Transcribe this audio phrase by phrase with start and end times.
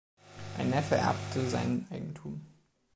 [0.57, 2.41] Ein Neffe erbte sein Eigentum.